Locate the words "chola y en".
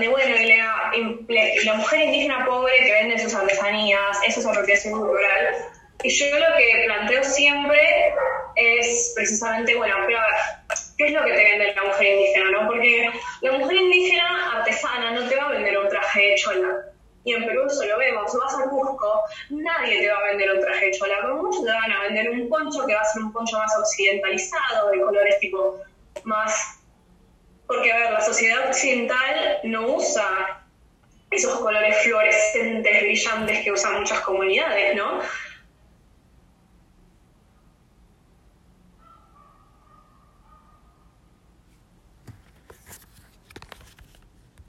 16.36-17.44